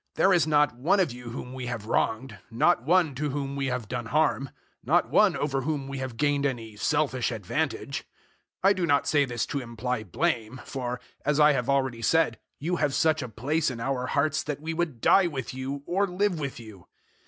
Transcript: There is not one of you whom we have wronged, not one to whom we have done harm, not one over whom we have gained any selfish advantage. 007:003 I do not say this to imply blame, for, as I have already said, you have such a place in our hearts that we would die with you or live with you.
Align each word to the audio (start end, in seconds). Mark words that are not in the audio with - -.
There 0.15 0.33
is 0.33 0.47
not 0.47 0.75
one 0.75 0.99
of 0.99 1.11
you 1.11 1.29
whom 1.29 1.53
we 1.53 1.67
have 1.67 1.85
wronged, 1.85 2.39
not 2.49 2.81
one 2.81 3.13
to 3.13 3.29
whom 3.29 3.55
we 3.55 3.67
have 3.67 3.87
done 3.87 4.07
harm, 4.07 4.49
not 4.83 5.11
one 5.11 5.37
over 5.37 5.61
whom 5.61 5.87
we 5.87 5.99
have 5.99 6.17
gained 6.17 6.43
any 6.43 6.75
selfish 6.75 7.31
advantage. 7.31 7.99
007:003 8.63 8.69
I 8.71 8.73
do 8.73 8.85
not 8.87 9.05
say 9.05 9.25
this 9.25 9.45
to 9.45 9.59
imply 9.59 10.03
blame, 10.03 10.59
for, 10.65 10.99
as 11.23 11.39
I 11.39 11.51
have 11.51 11.69
already 11.69 12.01
said, 12.01 12.39
you 12.57 12.77
have 12.77 12.95
such 12.95 13.21
a 13.21 13.29
place 13.29 13.69
in 13.69 13.79
our 13.79 14.07
hearts 14.07 14.41
that 14.41 14.59
we 14.59 14.73
would 14.73 15.01
die 15.01 15.27
with 15.27 15.53
you 15.53 15.83
or 15.85 16.07
live 16.07 16.39
with 16.39 16.59
you. 16.59 16.87